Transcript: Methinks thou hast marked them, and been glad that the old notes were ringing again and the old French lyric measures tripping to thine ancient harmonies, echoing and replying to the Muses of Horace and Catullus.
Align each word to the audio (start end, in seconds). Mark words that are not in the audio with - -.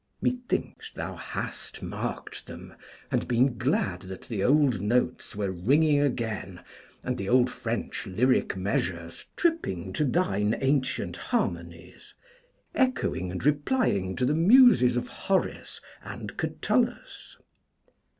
Methinks 0.19 0.89
thou 0.89 1.15
hast 1.15 1.83
marked 1.83 2.47
them, 2.47 2.73
and 3.11 3.27
been 3.27 3.55
glad 3.59 4.01
that 4.01 4.21
the 4.21 4.43
old 4.43 4.81
notes 4.81 5.35
were 5.35 5.51
ringing 5.51 6.01
again 6.01 6.59
and 7.03 7.19
the 7.19 7.29
old 7.29 7.51
French 7.51 8.07
lyric 8.07 8.57
measures 8.57 9.25
tripping 9.35 9.93
to 9.93 10.03
thine 10.03 10.57
ancient 10.59 11.17
harmonies, 11.17 12.15
echoing 12.73 13.29
and 13.29 13.45
replying 13.45 14.15
to 14.15 14.25
the 14.25 14.33
Muses 14.33 14.97
of 14.97 15.07
Horace 15.07 15.79
and 16.03 16.35
Catullus. 16.35 17.37